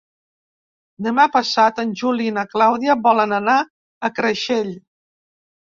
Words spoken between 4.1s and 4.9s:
Creixell.